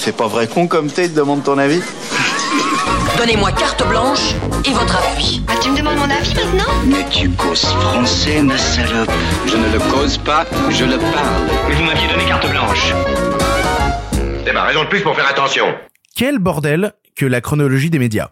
fait 0.00 0.12
pas 0.12 0.28
vrai 0.28 0.48
con 0.48 0.66
comme 0.66 0.90
t'es, 0.90 1.08
te 1.08 1.14
demande 1.14 1.44
ton 1.44 1.58
avis 1.58 1.82
Donnez-moi 3.18 3.52
carte 3.52 3.86
blanche 3.86 4.34
et 4.64 4.70
votre 4.70 4.96
appui. 4.96 5.42
Ah, 5.46 5.52
tu 5.62 5.70
me 5.70 5.76
demandes 5.76 5.96
mon 5.96 6.10
avis 6.10 6.34
maintenant 6.34 6.72
Mais 6.86 7.04
tu 7.10 7.28
causes 7.30 7.66
français, 7.66 8.42
ma 8.42 8.56
salope. 8.56 9.10
Je 9.46 9.56
ne 9.58 9.70
le 9.70 9.78
cause 9.92 10.16
pas, 10.16 10.46
je 10.70 10.84
le 10.86 10.96
parle. 10.96 11.48
Mais 11.68 11.74
vous 11.74 11.84
m'aviez 11.84 12.08
donné 12.08 12.24
carte 12.24 12.48
blanche. 12.50 12.94
C'est 14.46 14.52
ma 14.54 14.62
raison 14.62 14.84
de 14.84 14.88
plus 14.88 15.02
pour 15.02 15.14
faire 15.14 15.28
attention. 15.28 15.66
Quel 16.16 16.38
bordel 16.38 16.94
que 17.14 17.26
la 17.26 17.42
chronologie 17.42 17.90
des 17.90 17.98
médias. 17.98 18.30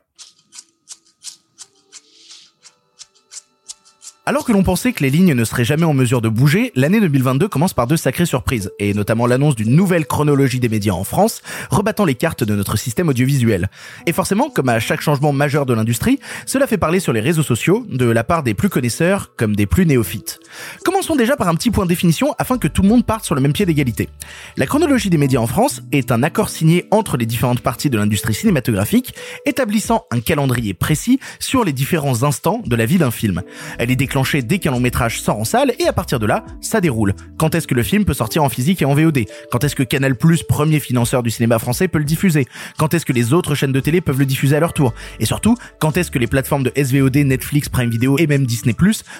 Alors 4.29 4.45
que 4.45 4.53
l'on 4.53 4.63
pensait 4.63 4.93
que 4.93 5.03
les 5.03 5.09
lignes 5.09 5.33
ne 5.33 5.43
seraient 5.43 5.65
jamais 5.65 5.87
en 5.87 5.95
mesure 5.95 6.21
de 6.21 6.29
bouger, 6.29 6.71
l'année 6.75 7.01
2022 7.01 7.49
commence 7.49 7.73
par 7.73 7.87
deux 7.87 7.97
sacrées 7.97 8.27
surprises, 8.27 8.71
et 8.79 8.93
notamment 8.93 9.27
l'annonce 9.27 9.57
d'une 9.57 9.75
nouvelle 9.75 10.05
chronologie 10.05 10.61
des 10.61 10.69
médias 10.69 10.93
en 10.93 11.03
France, 11.03 11.41
rebattant 11.71 12.05
les 12.05 12.15
cartes 12.15 12.45
de 12.45 12.55
notre 12.55 12.77
système 12.77 13.09
audiovisuel. 13.09 13.71
Et 14.05 14.13
forcément, 14.13 14.51
comme 14.51 14.69
à 14.69 14.81
chaque 14.81 15.01
changement 15.01 15.33
majeur 15.33 15.65
de 15.65 15.73
l'industrie, 15.73 16.21
cela 16.45 16.67
fait 16.67 16.77
parler 16.77 17.01
sur 17.01 17.15
les 17.15 17.21
réseaux 17.21 17.43
sociaux, 17.43 17.87
de 17.89 18.05
la 18.05 18.23
part 18.23 18.43
des 18.43 18.53
plus 18.53 18.69
connaisseurs 18.69 19.35
comme 19.35 19.57
des 19.57 19.65
plus 19.65 19.87
néophytes. 19.87 20.41
Commençons 20.85 21.17
déjà 21.17 21.35
par 21.35 21.49
un 21.49 21.55
petit 21.55 21.71
point 21.71 21.85
de 21.85 21.89
définition 21.89 22.35
afin 22.39 22.59
que 22.59 22.69
tout 22.69 22.83
le 22.83 22.89
monde 22.89 23.07
parte 23.07 23.25
sur 23.25 23.35
le 23.35 23.41
même 23.41 23.55
pied 23.55 23.65
d'égalité. 23.65 24.11
La 24.59 24.67
chronologie 24.67 25.09
des 25.09 25.17
médias 25.17 25.41
en 25.41 25.47
France 25.47 25.81
est 25.91 26.13
un 26.13 26.23
accord 26.23 26.51
signé 26.51 26.85
entre 26.91 27.17
les 27.17 27.25
différentes 27.25 27.63
parties 27.63 27.89
de 27.89 27.97
l'industrie 27.97 28.35
cinématographique, 28.35 29.15
établissant 29.47 30.05
un 30.11 30.21
calendrier 30.21 30.75
précis 30.75 31.19
sur 31.39 31.65
les 31.65 31.73
différents 31.73 32.25
instants 32.25 32.61
de 32.67 32.77
la 32.77 32.85
vie 32.85 32.99
d'un 32.99 33.11
film. 33.11 33.41
Elle 33.79 33.91
est 33.91 33.97
dès 34.43 34.59
qu'un 34.59 34.71
long 34.71 34.81
métrage 34.81 35.21
sort 35.21 35.39
en 35.39 35.45
salle 35.45 35.73
et 35.79 35.87
à 35.87 35.93
partir 35.93 36.19
de 36.19 36.27
là, 36.27 36.45
ça 36.61 36.81
déroule. 36.81 37.15
Quand 37.39 37.55
est-ce 37.55 37.67
que 37.67 37.75
le 37.75 37.83
film 37.83 38.05
peut 38.05 38.15
sortir 38.15 38.43
en 38.43 38.49
physique 38.49 38.83
et 38.83 38.85
en 38.85 38.95
VOD 38.95 39.21
Quand 39.51 39.65
est-ce 39.65 39.77
que 39.77 39.83
Canal+, 39.83 40.17
premier 40.49 40.81
financeur 40.81 41.23
du 41.23 41.31
cinéma 41.31 41.59
français, 41.59 41.89
peut 41.89 41.99
le 41.99 42.05
diffuser? 42.05 42.47
Quand 42.79 42.95
est-ce 42.95 43.07
que 43.07 43.13
les 43.13 43.33
autres 43.33 43.55
chaînes 43.55 43.73
de 43.73 43.81
télé 43.81 44.01
peuvent 44.01 44.19
le 44.19 44.27
diffuser 44.27 44.57
à 44.57 44.61
leur 44.61 44.73
tour? 44.73 44.93
Et 45.21 45.27
surtout, 45.27 45.57
quand 45.81 45.97
est-ce 45.97 46.11
que 46.11 46.19
les 46.19 46.27
plateformes 46.27 46.65
de 46.65 46.73
SVOD, 46.77 47.17
Netflix, 47.17 47.69
Prime 47.69 47.91
Video 47.91 48.19
et 48.19 48.27
même 48.27 48.47
Disney+, 48.47 48.75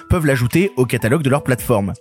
peuvent 0.09 0.25
l'ajouter 0.25 0.71
au 0.75 0.85
catalogue 0.85 1.23
de 1.23 1.29
leur 1.29 1.43
plateforme? 1.43 1.93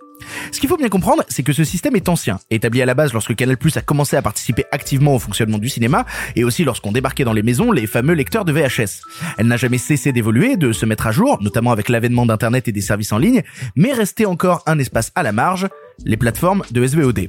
Ce 0.52 0.60
qu'il 0.60 0.68
faut 0.68 0.76
bien 0.76 0.88
comprendre, 0.88 1.22
c'est 1.28 1.42
que 1.42 1.52
ce 1.52 1.64
système 1.64 1.96
est 1.96 2.08
ancien, 2.08 2.38
établi 2.50 2.82
à 2.82 2.86
la 2.86 2.94
base 2.94 3.12
lorsque 3.12 3.34
Canal+ 3.34 3.56
a 3.74 3.80
commencé 3.80 4.16
à 4.16 4.22
participer 4.22 4.64
activement 4.72 5.14
au 5.14 5.18
fonctionnement 5.18 5.58
du 5.58 5.68
cinéma, 5.68 6.06
et 6.36 6.44
aussi 6.44 6.64
lorsqu'on 6.64 6.92
débarquait 6.92 7.24
dans 7.24 7.32
les 7.32 7.42
maisons 7.42 7.72
les 7.72 7.86
fameux 7.86 8.14
lecteurs 8.14 8.44
de 8.44 8.52
VHS. 8.52 9.02
Elle 9.38 9.46
n'a 9.46 9.56
jamais 9.56 9.78
cessé 9.78 10.12
d'évoluer, 10.12 10.56
de 10.56 10.72
se 10.72 10.86
mettre 10.86 11.06
à 11.06 11.12
jour, 11.12 11.38
notamment 11.40 11.72
avec 11.72 11.88
l'avènement 11.88 12.26
d'internet 12.26 12.68
et 12.68 12.72
des 12.72 12.80
services 12.88 13.12
en 13.12 13.18
ligne, 13.18 13.42
mais 13.76 13.92
restait 13.92 14.26
encore 14.26 14.62
un 14.66 14.78
espace 14.78 15.12
à 15.14 15.22
la 15.22 15.32
marge, 15.32 15.68
les 16.04 16.16
plateformes 16.16 16.62
de 16.70 16.86
SVOD. 16.86 17.28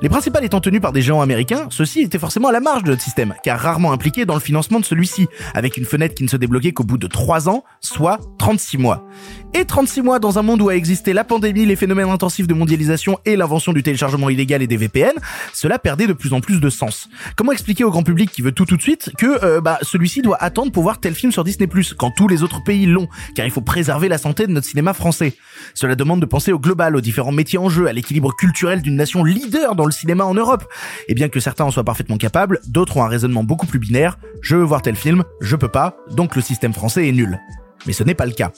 Les 0.00 0.08
principales 0.08 0.44
étant 0.44 0.60
tenues 0.60 0.80
par 0.80 0.92
des 0.92 1.02
géants 1.02 1.20
américains, 1.20 1.66
ceux-ci 1.70 2.02
étaient 2.02 2.20
forcément 2.20 2.48
à 2.48 2.52
la 2.52 2.60
marge 2.60 2.84
de 2.84 2.90
notre 2.90 3.02
système, 3.02 3.34
car 3.42 3.58
rarement 3.58 3.92
impliqués 3.92 4.26
dans 4.26 4.34
le 4.34 4.40
financement 4.40 4.78
de 4.78 4.84
celui-ci, 4.84 5.26
avec 5.54 5.76
une 5.76 5.84
fenêtre 5.84 6.14
qui 6.14 6.22
ne 6.22 6.28
se 6.28 6.36
débloquait 6.36 6.70
qu'au 6.70 6.84
bout 6.84 6.98
de 6.98 7.08
3 7.08 7.48
ans, 7.48 7.64
soit 7.80 8.20
36 8.38 8.78
mois. 8.78 9.08
Et 9.54 9.64
36 9.64 10.02
mois 10.02 10.20
dans 10.20 10.38
un 10.38 10.42
monde 10.42 10.62
où 10.62 10.68
a 10.68 10.76
existé 10.76 11.12
la 11.12 11.24
pandémie, 11.24 11.66
les 11.66 11.74
phénomènes 11.74 12.10
intensifs 12.10 12.46
de 12.46 12.54
mondialisation 12.54 13.18
et 13.24 13.34
l'invention 13.34 13.72
du 13.72 13.82
téléchargement 13.82 14.30
illégal 14.30 14.62
et 14.62 14.68
des 14.68 14.76
VPN, 14.76 15.14
cela 15.52 15.80
perdait 15.80 16.06
de 16.06 16.12
plus 16.12 16.32
en 16.32 16.40
plus 16.40 16.60
de 16.60 16.70
sens. 16.70 17.08
Comment 17.34 17.50
expliquer 17.50 17.82
au 17.82 17.90
grand 17.90 18.04
public 18.04 18.30
qui 18.30 18.42
veut 18.42 18.52
tout 18.52 18.66
tout 18.66 18.76
de 18.76 18.82
suite 18.82 19.10
que 19.18 19.44
euh, 19.44 19.60
bah, 19.60 19.78
celui-ci 19.82 20.22
doit 20.22 20.40
attendre 20.40 20.70
pour 20.70 20.84
voir 20.84 21.00
tel 21.00 21.14
film 21.14 21.32
sur 21.32 21.42
Disney+, 21.42 21.68
quand 21.96 22.12
tous 22.12 22.28
les 22.28 22.44
autres 22.44 22.62
pays 22.62 22.86
l'ont, 22.86 23.08
car 23.34 23.46
il 23.46 23.50
faut 23.50 23.62
préserver 23.62 24.08
la 24.08 24.18
santé 24.18 24.46
de 24.46 24.52
notre 24.52 24.66
cinéma 24.66 24.92
français. 24.92 25.34
Cela 25.74 25.96
demande 25.96 26.20
de 26.20 26.26
penser 26.26 26.52
au 26.52 26.60
global, 26.60 26.94
aux 26.94 27.00
différents 27.00 27.32
métiers 27.32 27.58
en 27.58 27.68
jeu, 27.68 27.88
l'équilibre 27.98 28.34
culturel 28.34 28.80
d'une 28.80 28.94
nation 28.94 29.24
leader 29.24 29.74
dans 29.74 29.84
le 29.84 29.90
cinéma 29.90 30.24
en 30.24 30.34
Europe. 30.34 30.64
Et 31.08 31.14
bien 31.14 31.28
que 31.28 31.40
certains 31.40 31.64
en 31.64 31.70
soient 31.72 31.84
parfaitement 31.84 32.16
capables, 32.16 32.60
d'autres 32.68 32.96
ont 32.96 33.04
un 33.04 33.08
raisonnement 33.08 33.42
beaucoup 33.42 33.66
plus 33.66 33.80
binaire. 33.80 34.18
Je 34.40 34.54
veux 34.54 34.62
voir 34.62 34.82
tel 34.82 34.94
film, 34.94 35.24
je 35.40 35.56
peux 35.56 35.68
pas, 35.68 35.96
donc 36.12 36.36
le 36.36 36.42
système 36.42 36.72
français 36.72 37.08
est 37.08 37.12
nul. 37.12 37.40
Mais 37.86 37.92
ce 37.92 38.04
n'est 38.04 38.14
pas 38.14 38.26
le 38.26 38.32
cas. 38.32 38.52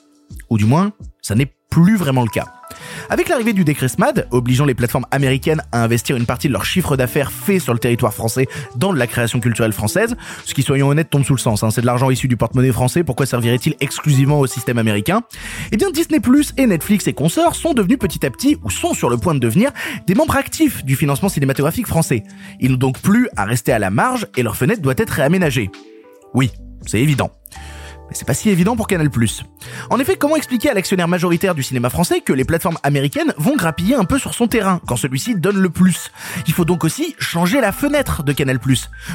Ou 0.51 0.59
du 0.59 0.67
moins, 0.67 0.93
ça 1.23 1.35
n'est 1.35 1.53
plus 1.71 1.97
vraiment 1.97 2.23
le 2.23 2.29
cas. 2.29 2.47
Avec 3.09 3.29
l'arrivée 3.29 3.53
du 3.53 3.65
décret 3.65 3.89
SMAD, 3.89 4.29
obligeant 4.31 4.65
les 4.65 4.75
plateformes 4.75 5.07
américaines 5.11 5.63
à 5.73 5.83
investir 5.83 6.17
une 6.17 6.27
partie 6.27 6.49
de 6.49 6.53
leur 6.53 6.65
chiffre 6.65 6.97
d'affaires 6.97 7.33
fait 7.33 7.59
sur 7.59 7.73
le 7.73 7.79
territoire 7.79 8.13
français 8.13 8.47
dans 8.77 8.93
de 8.93 8.99
la 8.99 9.07
création 9.07 9.41
culturelle 9.41 9.73
française, 9.73 10.17
ce 10.45 10.55
qui, 10.55 10.63
soyons 10.63 10.89
honnêtes, 10.89 11.11
tombe 11.11 11.25
sous 11.25 11.35
le 11.35 11.41
sens, 11.41 11.63
hein, 11.63 11.71
c'est 11.71 11.81
de 11.81 11.87
l'argent 11.87 12.11
issu 12.11 12.29
du 12.29 12.37
porte-monnaie 12.37 12.73
français, 12.73 13.05
pourquoi 13.05 13.27
servirait-il 13.27 13.75
exclusivement 13.81 14.41
au 14.41 14.47
système 14.47 14.79
américain? 14.79 15.23
Eh 15.73 15.77
bien 15.77 15.91
Disney 15.91 16.21
et 16.57 16.67
Netflix 16.67 17.07
et 17.07 17.13
consorts 17.13 17.55
sont 17.55 17.75
devenus 17.75 17.99
petit 17.99 18.25
à 18.25 18.31
petit, 18.31 18.57
ou 18.63 18.71
sont 18.71 18.95
sur 18.95 19.11
le 19.11 19.17
point 19.17 19.35
de 19.35 19.41
devenir, 19.41 19.71
des 20.07 20.15
membres 20.15 20.37
actifs 20.37 20.85
du 20.85 20.97
financement 20.97 21.29
cinématographique 21.29 21.87
français. 21.87 22.23
Ils 22.61 22.73
n'ont 22.73 22.77
donc 22.77 23.01
plus 23.01 23.29
à 23.37 23.45
rester 23.45 23.73
à 23.73 23.79
la 23.79 23.91
marge 23.91 24.27
et 24.37 24.43
leur 24.43 24.57
fenêtre 24.57 24.83
doit 24.83 24.95
être 24.97 25.11
réaménagée. 25.11 25.71
Oui, 26.35 26.51
c'est 26.87 27.01
évident. 27.01 27.31
Mais 28.11 28.17
c'est 28.17 28.27
pas 28.27 28.35
si 28.35 28.51
évident 28.51 28.75
pour 28.75 28.89
Canal+. 28.89 29.09
En 29.89 30.01
effet, 30.01 30.17
comment 30.17 30.35
expliquer 30.35 30.69
à 30.71 30.75
l'actionnaire 30.75 31.07
majoritaire 31.07 31.55
du 31.55 31.63
cinéma 31.63 31.91
français 31.91 32.21
que 32.21 32.33
les 32.33 32.45
plateformes 32.45 32.79
américaines 32.83 33.33
vont 33.37 33.55
grappiller 33.55 33.95
un 33.95 34.05
peu 34.05 34.19
sur 34.19 34.35
son 34.35 34.49
terrain 34.49 34.81
quand 34.87 34.97
celui-ci 34.97 35.37
donne 35.37 35.59
le 35.59 35.71
plus? 35.71 36.11
Il 36.49 36.53
faut 36.53 36.65
donc 36.65 36.83
aussi 36.83 37.15
changer 37.21 37.61
la 37.61 37.71
fenêtre 37.71 38.25
de 38.25 38.33
Canal+. 38.33 38.59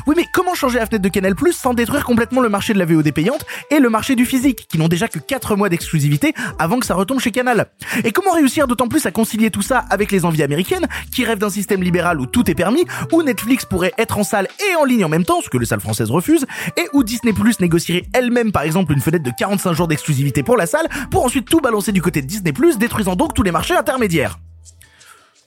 Oui, 0.07 0.15
mais 0.15 0.25
comment 0.33 0.55
changer 0.55 0.79
la 0.79 0.85
fenêtre 0.85 1.03
de 1.03 1.09
Canal+ 1.09 1.35
sans 1.51 1.73
détruire 1.73 2.05
complètement 2.05 2.39
le 2.39 2.47
marché 2.47 2.73
de 2.73 2.79
la 2.79 2.85
VOD 2.85 3.11
payante 3.11 3.45
et 3.69 3.79
le 3.79 3.89
marché 3.89 4.15
du 4.15 4.25
physique, 4.25 4.67
qui 4.69 4.77
n'ont 4.77 4.87
déjà 4.87 5.09
que 5.09 5.19
4 5.19 5.57
mois 5.57 5.67
d'exclusivité 5.67 6.33
avant 6.57 6.79
que 6.79 6.85
ça 6.85 6.95
retombe 6.95 7.19
chez 7.19 7.31
Canal? 7.31 7.67
Et 8.05 8.13
comment 8.13 8.31
réussir 8.31 8.65
d'autant 8.65 8.87
plus 8.87 9.05
à 9.05 9.11
concilier 9.11 9.51
tout 9.51 9.61
ça 9.61 9.79
avec 9.89 10.09
les 10.11 10.23
envies 10.23 10.43
américaines, 10.43 10.87
qui 11.13 11.25
rêvent 11.25 11.39
d'un 11.39 11.49
système 11.49 11.83
libéral 11.83 12.21
où 12.21 12.27
tout 12.27 12.49
est 12.49 12.55
permis, 12.55 12.85
où 13.11 13.23
Netflix 13.23 13.65
pourrait 13.65 13.93
être 13.97 14.17
en 14.17 14.23
salle 14.23 14.47
et 14.71 14.75
en 14.75 14.85
ligne 14.85 15.03
en 15.03 15.09
même 15.09 15.25
temps, 15.25 15.41
ce 15.43 15.49
que 15.49 15.57
les 15.57 15.65
salles 15.65 15.81
françaises 15.81 16.11
refusent, 16.11 16.45
et 16.77 16.87
où 16.93 17.03
Disney+ 17.03 17.33
négocierait 17.59 18.05
elle-même 18.13 18.53
par 18.53 18.63
exemple 18.63 18.84
une 18.93 19.01
fenêtre 19.01 19.23
de 19.23 19.31
45 19.37 19.73
jours 19.73 19.87
d'exclusivité 19.87 20.43
pour 20.43 20.57
la 20.57 20.65
salle, 20.65 20.87
pour 21.11 21.25
ensuite 21.25 21.47
tout 21.47 21.59
balancer 21.59 21.91
du 21.91 22.01
côté 22.01 22.21
de 22.21 22.27
Disney+, 22.27 22.53
détruisant 22.77 23.15
donc 23.15 23.33
tous 23.33 23.43
les 23.43 23.51
marchés 23.51 23.75
intermédiaires. 23.75 24.39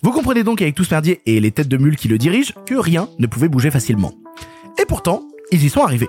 Vous 0.02 0.12
comprenez 0.12 0.44
donc 0.44 0.62
avec 0.62 0.74
tout 0.74 0.84
ce 0.84 0.94
merdier 0.94 1.20
et 1.26 1.40
les 1.40 1.50
têtes 1.50 1.68
de 1.68 1.76
mules 1.76 1.96
qui 1.96 2.08
le 2.08 2.18
dirigent 2.18 2.54
que 2.66 2.76
rien 2.76 3.08
ne 3.18 3.26
pouvait 3.26 3.48
bouger 3.48 3.70
facilement. 3.70 4.12
Et 4.80 4.84
pourtant, 4.84 5.22
ils 5.50 5.64
y 5.64 5.70
sont 5.70 5.82
arrivés. 5.82 6.08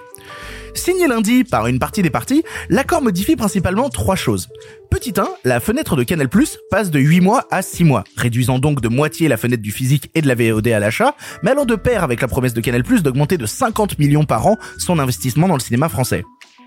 Signé 0.76 1.08
lundi 1.08 1.44
par 1.44 1.68
une 1.68 1.80
partie 1.80 2.02
des 2.02 2.10
parties, 2.10 2.44
l'accord 2.70 3.02
modifie 3.02 3.36
principalement 3.36 3.90
trois 3.90 4.16
choses. 4.16 4.50
Petit 4.92 5.14
1, 5.18 5.28
la 5.44 5.60
fenêtre 5.60 5.96
de 5.96 6.04
Canal+, 6.04 6.30
passe 6.70 6.92
de 6.92 7.00
8 7.00 7.22
mois 7.22 7.48
à 7.52 7.62
6 7.62 7.84
mois, 7.84 8.04
réduisant 8.16 8.60
donc 8.60 8.82
de 8.82 8.88
moitié 8.88 9.28
la 9.28 9.38
fenêtre 9.38 9.64
du 9.64 9.72
physique 9.72 10.12
et 10.14 10.22
de 10.22 10.28
la 10.28 10.36
VOD 10.36 10.68
à 10.68 10.80
l'achat, 10.80 11.16
mais 11.44 11.52
allant 11.52 11.66
de 11.66 11.76
pair 11.76 12.04
avec 12.04 12.22
la 12.22 12.28
promesse 12.28 12.54
de 12.54 12.62
Canal+, 12.62 12.84
d'augmenter 12.84 13.38
de 13.38 13.46
50 13.46 14.00
millions 14.00 14.26
par 14.26 14.46
an 14.46 14.58
son 14.78 15.00
investissement 15.00 15.48
dans 15.48 15.56
le 15.56 15.62
cinéma 15.62 15.90
français. 15.90 16.24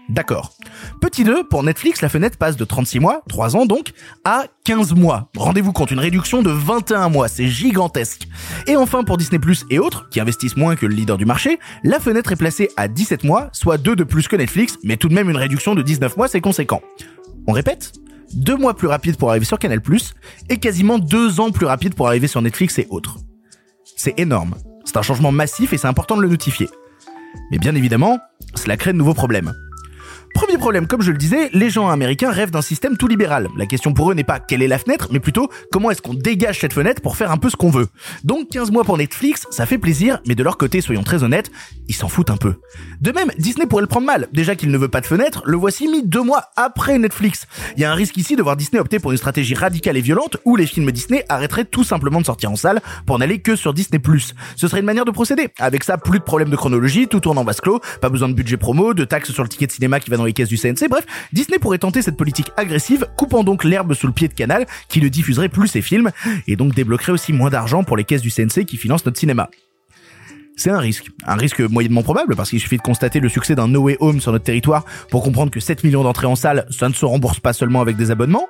D'accord. 0.08 0.52
Petit 1.00 1.24
2, 1.24 1.44
pour 1.44 1.62
Netflix, 1.62 2.00
la 2.00 2.08
fenêtre 2.08 2.36
passe 2.36 2.56
de 2.56 2.64
36 2.64 3.00
mois, 3.00 3.22
3 3.28 3.56
ans 3.56 3.66
donc, 3.66 3.92
à 4.24 4.44
15 4.64 4.94
mois. 4.94 5.30
Rendez-vous 5.36 5.72
compte, 5.72 5.90
une 5.90 5.98
réduction 5.98 6.42
de 6.42 6.50
21 6.50 7.08
mois, 7.08 7.28
c'est 7.28 7.46
gigantesque. 7.46 8.26
Et 8.66 8.76
enfin, 8.76 9.04
pour 9.04 9.16
Disney 9.16 9.40
et 9.70 9.78
autres, 9.78 10.08
qui 10.10 10.20
investissent 10.20 10.56
moins 10.56 10.76
que 10.76 10.86
le 10.86 10.94
leader 10.94 11.16
du 11.16 11.24
marché, 11.24 11.58
la 11.84 12.00
fenêtre 12.00 12.32
est 12.32 12.36
placée 12.36 12.68
à 12.76 12.88
17 12.88 13.24
mois, 13.24 13.48
soit 13.52 13.78
2 13.78 13.96
de 13.96 14.04
plus 14.04 14.28
que 14.28 14.36
Netflix, 14.36 14.78
mais 14.82 14.96
tout 14.96 15.08
de 15.08 15.14
même 15.14 15.30
une 15.30 15.36
réduction 15.36 15.74
de 15.74 15.82
19 15.82 16.16
mois, 16.16 16.28
c'est 16.28 16.40
conséquent. 16.40 16.82
On 17.46 17.52
répète 17.52 17.92
Deux 18.34 18.56
mois 18.56 18.74
plus 18.74 18.88
rapide 18.88 19.16
pour 19.16 19.30
arriver 19.30 19.44
sur 19.44 19.58
Canal+, 19.58 19.80
et 20.48 20.58
quasiment 20.58 20.98
deux 20.98 21.40
ans 21.40 21.50
plus 21.50 21.66
rapide 21.66 21.94
pour 21.94 22.08
arriver 22.08 22.26
sur 22.26 22.42
Netflix 22.42 22.78
et 22.78 22.86
autres. 22.90 23.18
C'est 23.96 24.18
énorme. 24.18 24.54
C'est 24.84 24.96
un 24.96 25.02
changement 25.02 25.32
massif 25.32 25.72
et 25.72 25.78
c'est 25.78 25.86
important 25.86 26.16
de 26.16 26.22
le 26.22 26.28
notifier. 26.28 26.68
Mais 27.50 27.58
bien 27.58 27.74
évidemment, 27.74 28.18
cela 28.56 28.76
crée 28.76 28.92
de 28.92 28.98
nouveaux 28.98 29.14
problèmes. 29.14 29.52
Premier 30.34 30.56
problème, 30.56 30.86
comme 30.86 31.02
je 31.02 31.10
le 31.10 31.18
disais, 31.18 31.50
les 31.52 31.70
gens 31.70 31.88
américains 31.88 32.30
rêvent 32.30 32.50
d'un 32.50 32.62
système 32.62 32.96
tout 32.96 33.06
libéral. 33.06 33.48
La 33.56 33.66
question 33.66 33.92
pour 33.92 34.10
eux 34.10 34.14
n'est 34.14 34.24
pas 34.24 34.40
quelle 34.40 34.62
est 34.62 34.68
la 34.68 34.78
fenêtre, 34.78 35.08
mais 35.10 35.20
plutôt 35.20 35.48
comment 35.70 35.90
est-ce 35.90 36.02
qu'on 36.02 36.14
dégage 36.14 36.60
cette 36.60 36.72
fenêtre 36.72 37.02
pour 37.02 37.16
faire 37.16 37.30
un 37.30 37.36
peu 37.36 37.50
ce 37.50 37.56
qu'on 37.56 37.70
veut. 37.70 37.88
Donc 38.24 38.48
15 38.48 38.70
mois 38.70 38.84
pour 38.84 38.96
Netflix, 38.96 39.46
ça 39.50 39.66
fait 39.66 39.78
plaisir, 39.78 40.20
mais 40.26 40.34
de 40.34 40.42
leur 40.42 40.56
côté, 40.56 40.80
soyons 40.80 41.02
très 41.02 41.22
honnêtes, 41.22 41.50
ils 41.88 41.94
s'en 41.94 42.08
foutent 42.08 42.30
un 42.30 42.36
peu. 42.36 42.54
De 43.00 43.12
même, 43.12 43.30
Disney 43.38 43.66
pourrait 43.66 43.82
le 43.82 43.88
prendre 43.88 44.06
mal. 44.06 44.28
Déjà 44.32 44.56
qu'il 44.56 44.70
ne 44.70 44.78
veut 44.78 44.88
pas 44.88 45.00
de 45.00 45.06
fenêtre, 45.06 45.42
le 45.44 45.56
voici 45.56 45.88
mis 45.88 46.02
deux 46.02 46.22
mois 46.22 46.50
après 46.56 46.98
Netflix. 46.98 47.46
Il 47.76 47.82
y 47.82 47.84
a 47.84 47.92
un 47.92 47.94
risque 47.94 48.16
ici 48.16 48.36
de 48.36 48.42
voir 48.42 48.56
Disney 48.56 48.80
opter 48.80 48.98
pour 48.98 49.12
une 49.12 49.18
stratégie 49.18 49.54
radicale 49.54 49.96
et 49.96 50.00
violente 50.00 50.38
où 50.44 50.56
les 50.56 50.66
films 50.66 50.90
Disney 50.90 51.24
arrêteraient 51.28 51.64
tout 51.64 51.84
simplement 51.84 52.20
de 52.20 52.26
sortir 52.26 52.50
en 52.50 52.56
salle 52.56 52.80
pour 53.06 53.18
n'aller 53.18 53.40
que 53.40 53.56
sur 53.56 53.74
Disney+. 53.74 54.00
Ce 54.56 54.68
serait 54.68 54.80
une 54.80 54.86
manière 54.86 55.04
de 55.04 55.10
procéder. 55.10 55.48
Avec 55.58 55.84
ça, 55.84 55.98
plus 55.98 56.18
de 56.18 56.24
problèmes 56.24 56.50
de 56.50 56.56
chronologie, 56.56 57.08
tout 57.08 57.20
tourne 57.20 57.38
en 57.38 57.44
vase 57.44 57.60
clos, 57.60 57.80
pas 58.00 58.08
besoin 58.08 58.28
de 58.28 58.34
budget 58.34 58.56
promo, 58.56 58.94
de 58.94 59.04
taxes 59.04 59.32
sur 59.32 59.42
le 59.42 59.48
ticket 59.48 59.66
de 59.66 59.72
cinéma 59.72 60.00
qui 60.00 60.10
va 60.10 60.16
dans 60.16 60.21
les 60.24 60.32
caisses 60.32 60.48
du 60.48 60.56
CNC, 60.56 60.88
bref, 60.88 61.06
Disney 61.32 61.58
pourrait 61.58 61.78
tenter 61.78 62.02
cette 62.02 62.16
politique 62.16 62.50
agressive, 62.56 63.06
coupant 63.16 63.44
donc 63.44 63.64
l'herbe 63.64 63.94
sous 63.94 64.06
le 64.06 64.12
pied 64.12 64.28
de 64.28 64.34
Canal, 64.34 64.66
qui 64.88 65.00
ne 65.00 65.08
diffuserait 65.08 65.48
plus 65.48 65.68
ses 65.68 65.82
films, 65.82 66.10
et 66.46 66.56
donc 66.56 66.74
débloquerait 66.74 67.12
aussi 67.12 67.32
moins 67.32 67.50
d'argent 67.50 67.84
pour 67.84 67.96
les 67.96 68.04
caisses 68.04 68.22
du 68.22 68.30
CNC 68.30 68.64
qui 68.64 68.76
financent 68.76 69.06
notre 69.06 69.18
cinéma. 69.18 69.48
C'est 70.56 70.70
un 70.70 70.78
risque. 70.78 71.10
Un 71.26 71.36
risque 71.36 71.60
moyennement 71.60 72.02
probable 72.02 72.36
parce 72.36 72.50
qu'il 72.50 72.60
suffit 72.60 72.76
de 72.76 72.82
constater 72.82 73.20
le 73.20 73.28
succès 73.28 73.54
d'un 73.54 73.68
No 73.68 73.80
Way 73.80 73.96
Home 74.00 74.20
sur 74.20 74.32
notre 74.32 74.44
territoire 74.44 74.84
pour 75.10 75.22
comprendre 75.22 75.50
que 75.50 75.60
7 75.60 75.84
millions 75.84 76.02
d'entrées 76.02 76.26
en 76.26 76.36
salle, 76.36 76.66
ça 76.70 76.88
ne 76.88 76.94
se 76.94 77.04
rembourse 77.04 77.40
pas 77.40 77.52
seulement 77.52 77.80
avec 77.80 77.96
des 77.96 78.10
abonnements. 78.10 78.48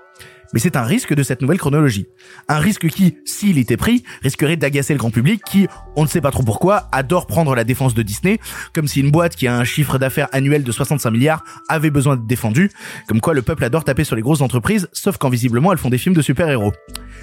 Mais 0.53 0.61
c'est 0.61 0.77
un 0.77 0.83
risque 0.83 1.15
de 1.15 1.23
cette 1.23 1.41
nouvelle 1.41 1.59
chronologie. 1.59 2.07
Un 2.49 2.59
risque 2.59 2.89
qui, 2.89 3.17
s'il 3.25 3.59
était 3.59 3.77
pris, 3.77 4.03
risquerait 4.23 4.57
d'agacer 4.57 4.93
le 4.93 4.99
grand 4.99 5.11
public 5.11 5.43
qui, 5.45 5.67
on 5.97 6.03
ne 6.03 6.09
sait 6.09 6.21
pas 6.21 6.31
trop 6.31 6.43
pourquoi, 6.43 6.89
adore 6.93 7.27
prendre 7.27 7.55
la 7.55 7.65
défense 7.65 7.95
de 7.95 8.03
Disney, 8.03 8.39
comme 8.75 8.87
si 8.87 9.01
une 9.01 9.11
boîte 9.11 9.35
qui 9.35 9.47
a 9.47 9.57
un 9.57 9.65
chiffre 9.65 9.99
d'affaires 9.99 10.29
annuel 10.33 10.63
de 10.63 10.73
65 10.73 11.11
milliards 11.11 11.43
avait 11.69 11.91
besoin 11.91 12.17
d'être 12.17 12.27
défendue, 12.27 12.71
comme 13.09 13.21
quoi 13.21 13.33
le 13.33 13.43
peuple 13.43 13.65
adore 13.65 13.85
taper 13.85 14.05
sur 14.05 14.17
les 14.17 14.23
grosses 14.23 14.43
entreprises, 14.43 14.89
sauf 14.93 15.17
quand 15.17 15.31
visiblement 15.31 15.73
elles 15.73 15.79
font 15.79 15.91
des 15.91 15.99
films 15.99 16.15
de 16.15 16.23
super-héros. 16.23 16.73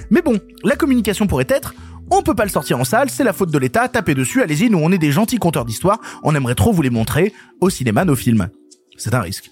Mais 0.10 0.22
bon, 0.22 0.40
la 0.64 0.76
communication 0.76 1.28
pourrait 1.28 1.48
être, 1.50 1.76
on 2.11 2.21
peut 2.21 2.35
pas 2.35 2.45
le 2.45 2.50
sortir 2.50 2.79
en 2.79 2.83
salle, 2.83 3.09
c'est 3.09 3.23
la 3.23 3.33
faute 3.33 3.51
de 3.51 3.57
l'État, 3.57 3.88
tapez 3.88 4.15
dessus, 4.15 4.41
allez-y, 4.41 4.69
nous 4.69 4.79
on 4.79 4.91
est 4.91 4.97
des 4.97 5.11
gentils 5.11 5.38
conteurs 5.38 5.65
d'histoire, 5.65 6.00
on 6.23 6.35
aimerait 6.35 6.56
trop 6.56 6.71
vous 6.71 6.81
les 6.81 6.89
montrer, 6.89 7.33
au 7.61 7.69
cinéma, 7.69 8.06
nos 8.06 8.15
films. 8.15 8.50
C'est 8.97 9.13
un 9.13 9.21
risque. 9.21 9.50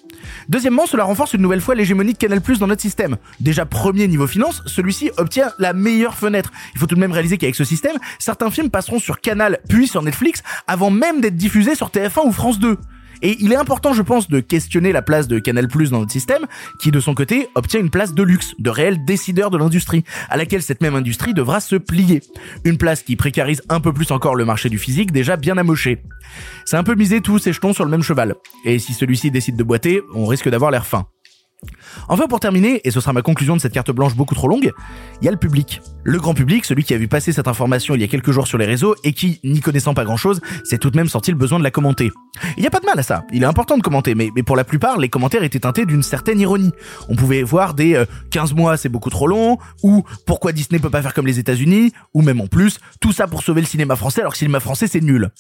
Deuxièmement, 0.50 0.86
cela 0.86 1.06
renforce 1.06 1.34
une 1.34 1.42
nouvelle 1.42 1.62
fois 1.62 1.74
l'hégémonie 1.74 2.12
de 2.12 2.18
Canal+ 2.18 2.42
dans 2.60 2.68
notre 2.68 2.82
système. 2.82 3.16
Déjà 3.40 3.66
premier 3.66 4.08
niveau 4.08 4.28
finance, 4.28 4.62
celui-ci 4.66 5.10
obtient 5.18 5.52
la 5.58 5.72
meilleure 5.72 6.16
fenêtre. 6.16 6.52
Il 6.74 6.80
faut 6.80 6.86
tout 6.86 6.96
de 6.96 7.00
même 7.00 7.14
réaliser 7.14 7.38
qu'avec 7.38 7.56
ce 7.56 7.64
système, 7.64 7.96
certains 8.20 8.52
films 8.52 8.70
passeront 8.70 9.00
sur 9.00 9.22
Canal 9.22 9.60
puis 9.70 9.88
sur 9.88 10.02
Netflix 10.02 10.44
avant 10.68 10.90
même 10.90 11.22
d'être 11.22 11.38
diffusés 11.38 11.76
sur 11.76 11.90
TF1 11.90 12.28
ou 12.28 12.32
France 12.34 12.60
2. 12.60 12.78
Et 13.22 13.38
il 13.40 13.52
est 13.52 13.58
important, 13.58 13.94
je 13.94 14.02
pense, 14.02 14.28
de 14.28 14.40
questionner 14.40 14.92
la 14.92 15.02
place 15.02 15.28
de 15.28 15.40
Canal+ 15.40 15.68
dans 15.68 16.00
notre 16.00 16.12
système, 16.12 16.46
qui 16.80 16.92
de 16.92 17.00
son 17.00 17.14
côté 17.14 17.50
obtient 17.56 17.80
une 17.80 17.90
place 17.90 18.14
de 18.14 18.24
luxe, 18.24 18.54
de 18.60 18.70
réel 18.70 19.04
décideur 19.06 19.50
de 19.50 19.58
l'industrie, 19.58 20.04
à 20.30 20.38
laquelle 20.38 20.62
cette 20.62 20.82
même 20.82 20.96
industrie 20.96 21.34
devra 21.34 21.60
se 21.60 21.76
plier. 21.76 22.22
Une 22.64 22.78
place 22.78 23.04
qui 23.04 23.16
précarise 23.16 23.62
un 23.70 23.80
peu 23.80 23.94
plus 23.94 24.12
encore 24.12 24.36
le 24.36 24.46
marché 24.46 24.70
du 24.70 24.78
physique, 24.78 25.12
déjà 25.12 25.38
bien 25.38 25.58
amoché. 25.58 26.04
C'est 26.66 26.78
un 26.78 26.84
peu 26.84 26.96
miser 26.96 27.22
tous 27.22 27.40
ses 27.40 27.54
jetons 27.54 27.74
sur 27.74 27.86
le 27.86 27.92
même 27.92 28.04
cheval. 28.04 28.36
Et 28.66 28.80
si 28.80 28.94
celui-ci 28.94 29.32
décide 29.32 29.56
de 29.56 29.64
boiter, 29.64 30.02
on 30.14 30.26
risque 30.26 30.50
d'avoir 30.50 30.72
l'air 30.72 30.86
fin. 30.86 31.08
Enfin, 32.08 32.28
pour 32.28 32.40
terminer, 32.40 32.82
et 32.84 32.92
ce 32.92 33.00
sera 33.00 33.14
ma 33.14 33.22
conclusion 33.22 33.56
de 33.56 33.62
cette 33.62 33.74
carte 33.74 33.92
blanche 33.92 34.16
beaucoup 34.16 34.36
trop 34.36 34.48
longue, 34.48 34.72
il 35.22 35.26
y 35.26 35.28
a 35.28 35.32
le 35.32 35.38
public. 35.38 35.82
Le 36.04 36.20
grand 36.20 36.34
public, 36.34 36.66
celui 36.66 36.84
qui 36.84 36.94
a 36.94 36.98
vu 36.98 37.08
passer 37.08 37.32
cette 37.32 37.48
information 37.48 37.96
il 37.96 38.02
y 38.02 38.04
a 38.04 38.08
quelques 38.08 38.32
jours 38.32 38.48
sur 38.48 38.58
les 38.58 38.66
réseaux 38.66 38.96
et 39.04 39.14
qui, 39.14 39.40
n'y 39.44 39.60
connaissant 39.60 39.94
pas 39.94 40.06
grand 40.06 40.18
chose, 40.18 40.40
s'est 40.64 40.78
tout 40.78 40.92
de 40.92 40.98
même 40.98 41.10
senti 41.10 41.32
le 41.32 41.38
besoin 41.38 41.60
de 41.60 41.64
la 41.64 41.72
commenter. 41.72 42.12
Il 42.56 42.62
n'y 42.62 42.68
a 42.68 42.70
pas 42.70 42.80
de 42.80 42.86
mal 42.86 43.00
à 43.00 43.04
ça, 43.04 43.26
il 43.34 43.44
est 43.44 43.48
important 43.48 43.78
de 43.78 43.82
commenter, 43.82 44.16
mais, 44.16 44.32
pour 44.44 44.56
la 44.56 44.64
plupart, 44.64 45.00
les 45.00 45.10
commentaires 45.10 45.44
étaient 45.44 45.60
teintés 45.60 45.86
d'une 45.86 46.04
certaine 46.04 46.40
ironie. 46.40 46.72
On 47.10 47.16
pouvait 47.16 47.44
voir 47.44 47.74
des 47.74 48.04
15 48.32 48.52
euh, 48.52 48.56
mois 48.56 48.78
c'est 48.78 48.90
beaucoup 48.90 49.10
trop 49.10 49.28
long, 49.28 49.58
ou 49.84 50.04
pourquoi 50.26 50.52
Disney 50.52 50.80
peut 50.80 50.90
pas 50.90 51.02
faire 51.02 51.14
comme 51.14 51.28
les 51.28 51.40
États-Unis, 51.40 51.92
ou 52.14 52.22
même 52.22 52.40
en 52.40 52.48
plus, 52.48 52.80
tout 53.02 53.12
ça 53.12 53.28
pour 53.28 53.42
sauver 53.42 53.62
le 53.62 53.68
cinéma 53.68 53.96
français 53.96 54.22
alors 54.22 54.34
que 54.34 54.38
le 54.38 54.40
cinéma 54.40 54.60
français 54.60 54.88
c'est 54.88 55.02
nul. 55.02 55.32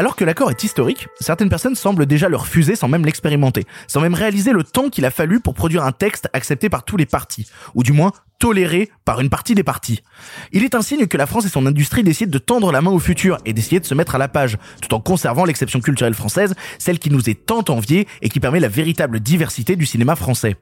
Alors 0.00 0.14
que 0.14 0.24
l'accord 0.24 0.48
est 0.48 0.62
historique, 0.62 1.08
certaines 1.18 1.48
personnes 1.48 1.74
semblent 1.74 2.06
déjà 2.06 2.28
le 2.28 2.36
refuser 2.36 2.76
sans 2.76 2.86
même 2.86 3.04
l'expérimenter, 3.04 3.66
sans 3.88 4.00
même 4.00 4.14
réaliser 4.14 4.52
le 4.52 4.62
temps 4.62 4.90
qu'il 4.90 5.04
a 5.04 5.10
fallu 5.10 5.40
pour 5.40 5.54
produire 5.54 5.82
un 5.82 5.90
texte 5.90 6.28
accepté 6.32 6.68
par 6.68 6.84
tous 6.84 6.96
les 6.96 7.04
partis, 7.04 7.50
ou 7.74 7.82
du 7.82 7.90
moins 7.90 8.12
toléré 8.38 8.92
par 9.04 9.20
une 9.20 9.28
partie 9.28 9.56
des 9.56 9.64
partis. 9.64 10.04
Il 10.52 10.62
est 10.62 10.76
un 10.76 10.82
signe 10.82 11.08
que 11.08 11.16
la 11.16 11.26
France 11.26 11.46
et 11.46 11.48
son 11.48 11.66
industrie 11.66 12.04
décident 12.04 12.30
de 12.30 12.38
tendre 12.38 12.70
la 12.70 12.80
main 12.80 12.92
au 12.92 13.00
futur 13.00 13.38
et 13.44 13.52
d'essayer 13.52 13.80
de 13.80 13.86
se 13.86 13.94
mettre 13.94 14.14
à 14.14 14.18
la 14.18 14.28
page, 14.28 14.56
tout 14.80 14.94
en 14.94 15.00
conservant 15.00 15.44
l'exception 15.44 15.80
culturelle 15.80 16.14
française, 16.14 16.54
celle 16.78 17.00
qui 17.00 17.10
nous 17.10 17.28
est 17.28 17.46
tant 17.46 17.64
enviée 17.68 18.06
et 18.22 18.28
qui 18.28 18.38
permet 18.38 18.60
la 18.60 18.68
véritable 18.68 19.18
diversité 19.18 19.74
du 19.74 19.84
cinéma 19.84 20.14
français. 20.14 20.54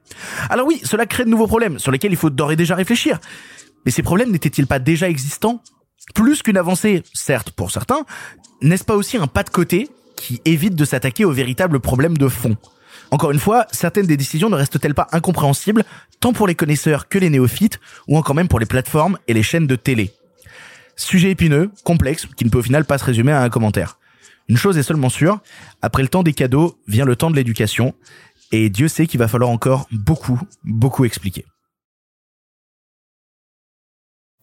Alors 0.49 0.67
oui, 0.67 0.81
cela 0.83 1.05
crée 1.05 1.27
de 1.27 1.31
nouveaux 1.31 1.47
problèmes 1.47 1.79
sur 1.79 1.93
lesquels 1.93 2.13
il 2.13 2.17
faut 2.17 2.31
d'ores 2.31 2.53
et 2.53 2.57
déjà 2.57 2.75
réfléchir. 2.75 3.19
Mais 3.85 3.93
ces 3.93 4.03
problèmes 4.03 4.33
n'étaient-ils 4.33 4.67
pas 4.67 4.79
déjà 4.79 5.11
existants? 5.11 5.63
Plus 6.15 6.43
qu'une 6.43 6.57
avancée, 6.57 7.03
certes 7.13 7.51
pour 7.51 7.71
certains, 7.71 8.05
n'est-ce 8.63 8.85
pas 8.85 8.97
aussi 8.97 9.17
un 9.17 9.27
pas 9.27 9.43
de 9.43 9.51
côté 9.51 9.89
qui 10.17 10.41
évite 10.45 10.75
de 10.75 10.85
s'attaquer 10.85 11.25
aux 11.25 11.33
véritables 11.33 11.81
problèmes 11.81 12.17
de 12.17 12.29
fond? 12.29 12.57
Encore 13.11 13.31
une 13.31 13.39
fois, 13.39 13.67
certaines 13.71 14.07
des 14.07 14.17
décisions 14.17 14.51
ne 14.51 14.57
restent-elles 14.57 14.95
pas 14.95 15.09
incompréhensibles, 15.13 15.85
tant 16.21 16.33
pour 16.33 16.47
les 16.47 16.55
connaisseurs 16.55 17.09
que 17.09 17.19
les 17.19 17.31
néophytes, 17.31 17.79
ou 18.09 18.17
encore 18.17 18.35
même 18.35 18.49
pour 18.49 18.59
les 18.59 18.67
plateformes 18.67 19.19
et 19.29 19.35
les 19.35 19.43
chaînes 19.43 19.67
de 19.67 19.77
télé? 19.77 20.13
Sujet 20.97 21.31
épineux, 21.31 21.71
complexe, 21.85 22.27
qui 22.37 22.45
ne 22.45 22.51
peut 22.51 22.59
au 22.59 22.63
final 22.63 22.85
pas 22.85 22.99
se 22.99 23.05
résumer 23.05 23.33
à 23.33 23.43
un 23.43 23.51
commentaire. 23.51 23.99
Une 24.49 24.57
chose 24.57 24.79
est 24.79 24.83
seulement 24.83 25.11
sûre, 25.11 25.41
après 25.83 26.03
le 26.03 26.09
temps 26.09 26.23
des 26.23 26.33
cadeaux 26.33 26.79
vient 26.89 27.05
le 27.05 27.17
temps 27.17 27.31
de 27.31 27.37
l'éducation, 27.37 27.95
et 28.53 28.71
Dieu 28.71 28.89
sait 28.89 29.07
qu'il 29.07 29.19
va 29.19 29.29
falloir 29.29 29.51
encore 29.51 29.87
beaucoup, 29.93 30.41
beaucoup 30.65 31.05
expliquer. 31.05 31.45